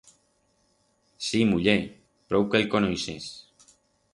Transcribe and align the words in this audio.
Sí 1.27 1.41
muller, 1.51 1.77
prou 2.33 2.49
que 2.55 2.63
el 2.63 2.67
conoixes. 2.73 3.29